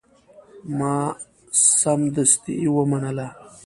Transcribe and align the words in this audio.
ما 0.77 0.95
سمدستي 1.81 2.59
ومنله. 2.75 3.27